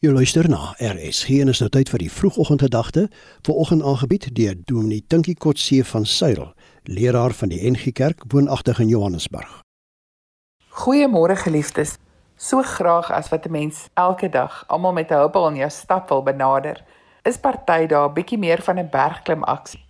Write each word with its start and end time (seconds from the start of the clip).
Jy 0.00 0.08
luister 0.16 0.46
na 0.48 0.70
RSG 0.80 1.42
en 1.44 1.50
is 1.52 1.58
nou 1.60 1.66
tyd 1.68 1.90
vir 1.92 2.00
die 2.00 2.08
vroegoggendgedagte, 2.08 3.02
vanoggend 3.44 3.82
aangebied 3.84 4.30
deur 4.32 4.54
Dominee 4.64 5.04
Tinkie 5.12 5.34
Kotse 5.36 5.82
van 5.84 6.06
Suil, 6.08 6.46
leraar 6.88 7.34
van 7.36 7.50
die 7.52 7.58
NG 7.68 7.90
Kerk 7.92 8.22
woonagtig 8.32 8.78
in 8.80 8.88
Johannesburg. 8.88 9.50
Goeiemôre 10.72 11.36
geliefdes. 11.36 11.98
So 12.40 12.62
graag 12.64 13.10
as 13.12 13.28
wat 13.28 13.44
'n 13.44 13.52
mens 13.52 13.88
elke 13.94 14.28
dag 14.28 14.64
almal 14.68 14.92
met 14.92 15.10
'n 15.10 15.20
huppel 15.20 15.48
in 15.48 15.56
jou 15.56 15.70
stap 15.70 16.08
wil 16.08 16.22
benader, 16.22 16.80
is 17.22 17.36
party 17.36 17.86
daar 17.86 18.08
'n 18.08 18.14
bietjie 18.14 18.38
meer 18.38 18.62
van 18.62 18.78
'n 18.78 18.88
bergklim 18.90 19.42
aksie. 19.42 19.84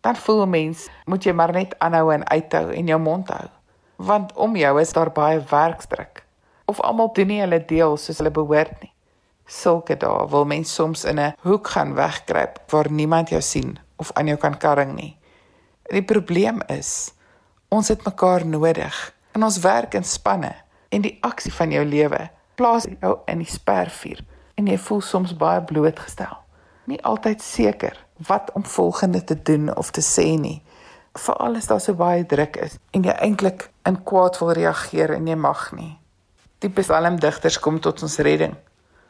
Dan 0.00 0.16
voel 0.16 0.46
mens 0.46 0.88
moet 1.04 1.24
jy 1.24 1.32
maar 1.32 1.52
net 1.52 1.74
aanhou 1.78 2.12
en 2.12 2.28
uithou 2.30 2.70
en 2.70 2.86
jou 2.86 3.00
mond 3.00 3.28
hou, 3.28 3.48
want 3.96 4.32
om 4.32 4.56
jou 4.56 4.80
is 4.80 4.92
daar 4.92 5.12
baie 5.12 5.40
werkdruk. 5.50 6.26
Of 6.64 6.80
almal 6.80 7.12
doen 7.12 7.26
nie 7.26 7.40
hulle 7.40 7.64
deel 7.64 7.96
soos 7.96 8.18
hulle 8.18 8.30
behoort 8.30 8.82
nie 8.82 8.92
sulke 9.48 9.96
dae 9.96 10.26
wil 10.28 10.44
mens 10.44 10.74
soms 10.74 11.04
in 11.04 11.18
'n 11.18 11.34
hoek 11.42 11.68
gaan 11.68 11.94
wegkruip 11.94 12.60
waar 12.70 12.90
niemand 12.90 13.28
jou 13.28 13.40
sien 13.42 13.78
of 13.96 14.12
aan 14.12 14.26
jou 14.26 14.38
kan 14.38 14.58
karring 14.58 14.94
nie. 14.94 15.18
Die 15.82 16.04
probleem 16.04 16.60
is 16.66 17.12
ons 17.68 17.88
het 17.88 18.04
mekaar 18.04 18.46
nodig 18.46 19.14
en 19.32 19.42
ons 19.42 19.58
werk 19.58 19.94
in 19.94 20.04
spanne 20.04 20.54
en 20.88 21.02
die 21.02 21.18
aksie 21.20 21.52
van 21.52 21.70
jou 21.70 21.84
lewe 21.84 22.30
plaas 22.54 22.86
jou 23.00 23.18
in 23.26 23.38
die 23.38 23.50
spervuur 23.50 24.20
en 24.54 24.66
jy 24.66 24.78
voel 24.78 25.00
soms 25.00 25.36
baie 25.36 25.62
blootgestel. 25.62 26.36
Nie 26.84 27.02
altyd 27.02 27.42
seker 27.42 28.06
wat 28.28 28.50
om 28.52 28.64
volgende 28.64 29.24
te 29.24 29.42
doen 29.42 29.76
of 29.76 29.90
te 29.90 30.00
sê 30.00 30.38
nie. 30.38 30.62
Veral 31.12 31.56
as 31.56 31.66
daar 31.66 31.80
so 31.80 31.94
baie 31.94 32.26
druk 32.26 32.56
is 32.56 32.78
en 32.90 33.02
jy 33.02 33.14
eintlik 33.24 33.70
in 33.86 34.02
kwaad 34.02 34.38
wil 34.38 34.52
reageer 34.52 35.10
en 35.10 35.26
jy 35.26 35.34
mag 35.34 35.72
nie. 35.72 35.98
Die 36.58 36.70
psalmdigters 36.70 37.58
kom 37.58 37.80
tot 37.80 38.02
ons 38.02 38.18
redding 38.18 38.56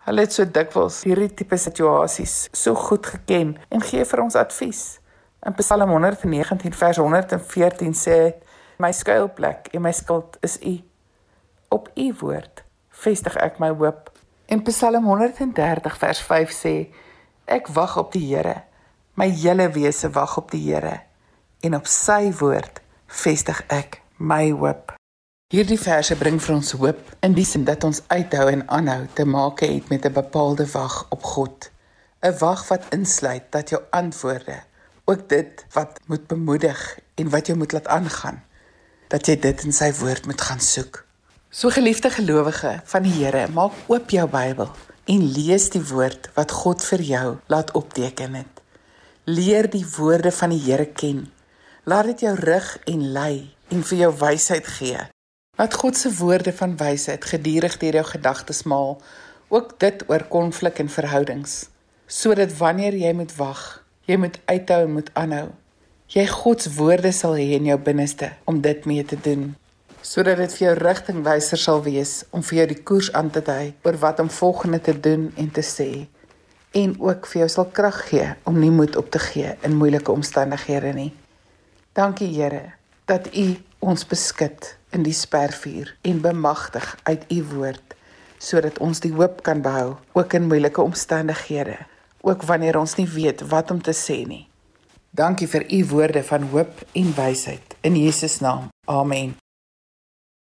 Hulle 0.00 0.24
het 0.24 0.32
so 0.32 0.46
dikwels 0.48 1.02
hierdie 1.04 1.28
tipe 1.36 1.58
situasies 1.60 2.46
so 2.56 2.72
goed 2.88 3.04
geken 3.06 3.52
en 3.68 3.82
gee 3.84 4.04
vir 4.08 4.22
ons 4.22 4.36
advies. 4.40 4.96
In 5.44 5.52
Psalm 5.58 5.92
119 5.92 6.72
vers 6.72 6.96
114 6.96 7.92
sê: 7.94 8.16
"My 8.78 8.92
skuilplek 8.92 9.68
en 9.74 9.82
my 9.82 9.92
skild 9.92 10.38
is 10.40 10.56
U. 10.64 10.80
Op 11.68 11.90
U 11.96 12.14
woord 12.20 12.64
vestig 12.88 13.36
ek 13.36 13.58
my 13.58 13.68
hoop." 13.68 14.10
En 14.48 14.62
Psalm 14.62 15.04
130 15.04 15.98
vers 15.98 16.20
5 16.20 16.50
sê: 16.50 16.88
"Ek 17.44 17.68
wag 17.68 17.96
op 17.98 18.12
die 18.12 18.34
Here. 18.34 18.62
My 19.14 19.28
hele 19.28 19.68
wese 19.68 20.10
wag 20.10 20.36
op 20.36 20.50
die 20.50 20.72
Here 20.72 21.00
en 21.60 21.74
op 21.74 21.86
Sy 21.86 22.32
woord 22.40 22.80
vestig 23.06 23.62
ek 23.68 24.00
my 24.16 24.50
hoop." 24.50 24.99
Hierdie 25.50 25.80
verse 25.82 26.14
bring 26.14 26.36
vir 26.38 26.52
ons 26.54 26.68
hoop 26.78 26.98
in 27.26 27.32
die 27.34 27.42
sin 27.42 27.64
dat 27.66 27.82
ons 27.82 27.98
uithou 28.06 28.44
en 28.52 28.60
aanhou 28.70 29.08
te 29.18 29.24
maak 29.26 29.64
het 29.64 29.88
met 29.90 30.04
'n 30.06 30.14
bepaalde 30.14 30.66
wag 30.74 31.06
op 31.10 31.24
God. 31.26 31.70
'n 32.22 32.38
Wag 32.38 32.68
wat 32.68 32.86
insluit 32.94 33.50
dat 33.50 33.70
jou 33.70 33.82
antwoorde, 33.90 34.62
ook 35.04 35.28
dit 35.28 35.64
wat 35.72 35.98
moet 36.06 36.26
bemoedig 36.26 36.98
en 37.14 37.30
wat 37.30 37.46
jou 37.46 37.58
moet 37.58 37.72
laat 37.72 37.88
aangaan, 37.88 38.44
dat 39.08 39.26
jy 39.26 39.36
dit 39.40 39.64
in 39.64 39.72
sy 39.72 39.92
woord 39.92 40.26
moet 40.26 40.40
gaan 40.40 40.60
soek. 40.60 41.04
So 41.50 41.68
geliefde 41.70 42.10
gelowige 42.10 42.80
van 42.84 43.02
die 43.02 43.24
Here, 43.24 43.48
maak 43.48 43.72
oop 43.86 44.10
jou 44.10 44.28
Bybel 44.28 44.70
en 45.04 45.32
lees 45.32 45.70
die 45.70 45.86
woord 45.88 46.30
wat 46.34 46.50
God 46.50 46.84
vir 46.84 47.00
jou 47.00 47.38
laat 47.46 47.70
opteken 47.70 48.34
het. 48.34 48.62
Leer 49.24 49.70
die 49.70 49.86
woorde 49.96 50.32
van 50.32 50.50
die 50.50 50.62
Here 50.62 50.86
ken. 50.86 51.32
Laat 51.84 52.04
dit 52.04 52.20
jou 52.20 52.34
rig 52.34 52.78
en 52.84 53.12
lei 53.12 53.56
en 53.68 53.82
vir 53.82 53.98
jou 53.98 54.14
wysheid 54.18 54.66
gee 54.66 55.10
Laat 55.60 55.74
God 55.76 55.96
se 55.96 56.08
woorde 56.16 56.52
van 56.56 56.76
wysheid 56.80 57.24
gedurig 57.28 57.74
deur 57.76 57.98
jou 57.98 58.04
gedagtes 58.08 58.62
maal, 58.64 58.94
ook 59.52 59.74
dit 59.82 60.04
oor 60.08 60.22
konflik 60.32 60.78
en 60.80 60.88
verhoudings, 60.88 61.66
sodat 62.06 62.54
wanneer 62.56 62.96
jy 62.96 63.10
moet 63.12 63.34
wag, 63.36 63.60
jy 64.08 64.16
moet 64.22 64.38
uithou 64.48 64.78
en 64.86 64.94
moet 64.96 65.10
aanhou. 65.20 65.50
Jy 66.16 66.24
God 66.32 66.64
se 66.64 66.72
woorde 66.78 67.12
sal 67.12 67.36
hê 67.36 67.50
in 67.58 67.68
jou 67.68 67.76
binneste 67.76 68.32
om 68.48 68.62
dit 68.64 68.88
mee 68.88 69.04
te 69.04 69.20
doen, 69.20 69.50
sodat 70.00 70.40
dit 70.40 70.56
vir 70.56 70.70
jou 70.70 70.74
rigtingwyser 70.80 71.60
sal 71.60 71.84
wees 71.84 72.16
om 72.32 72.40
vir 72.40 72.62
jou 72.62 72.68
die 72.72 72.80
koers 72.80 73.12
aan 73.12 73.28
te 73.28 73.44
dui 73.44 73.74
oor 73.84 74.00
wat 74.00 74.24
om 74.24 74.32
volgende 74.32 74.80
te 74.80 74.96
doen 74.96 75.28
en 75.36 75.52
te 75.52 75.66
sê 75.76 75.90
en 76.72 76.96
ook 77.04 77.28
vir 77.28 77.44
jou 77.44 77.54
sal 77.60 77.68
krag 77.76 78.06
gee 78.08 78.32
om 78.48 78.56
nie 78.64 78.72
moed 78.72 78.96
op 78.96 79.12
te 79.12 79.20
gee 79.28 79.58
in 79.66 79.76
moeilike 79.76 80.08
omstandighede 80.08 80.96
nie. 80.96 81.10
Dankie 81.92 82.32
Here 82.32 82.78
dat 83.04 83.28
U 83.36 83.50
ons 83.80 84.06
beskik 84.06 84.76
in 84.96 85.02
die 85.02 85.16
spervuur 85.16 85.94
en 86.02 86.20
bemagtig 86.20 86.96
uit 87.02 87.24
u 87.32 87.42
woord 87.54 87.96
sodat 88.40 88.78
ons 88.80 89.00
die 89.04 89.12
hoop 89.12 89.42
kan 89.44 89.60
behou 89.64 89.96
ook 90.16 90.32
in 90.36 90.48
moeilike 90.48 90.82
omstandighede 90.82 91.76
ook 92.20 92.42
wanneer 92.42 92.78
ons 92.78 92.94
nie 92.96 93.08
weet 93.08 93.44
wat 93.48 93.70
om 93.70 93.82
te 93.82 93.94
sê 93.96 94.22
nie. 94.28 94.46
Dankie 95.10 95.48
vir 95.48 95.64
u 95.72 95.84
woorde 95.90 96.22
van 96.22 96.42
hoop 96.52 96.82
en 96.92 97.14
wysheid. 97.16 97.76
In 97.80 97.96
Jesus 97.96 98.40
naam. 98.40 98.68
Amen. 98.84 99.36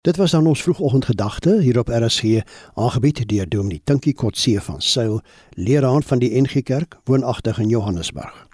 Dit 0.00 0.16
was 0.16 0.30
dan 0.30 0.46
ons 0.46 0.62
vroegoggendgedagte 0.62 1.60
hier 1.60 1.78
op 1.78 1.88
RSG 1.88 2.40
aangebied 2.74 3.28
deur 3.28 3.48
Dominee 3.48 3.80
Tinkie 3.84 4.14
Kotse 4.14 4.60
van 4.60 4.80
Sail 4.80 5.20
leraar 5.50 6.02
van 6.02 6.18
die 6.18 6.40
NG 6.40 6.62
Kerk 6.62 6.96
woonagtig 7.04 7.58
in 7.58 7.68
Johannesburg 7.68 8.49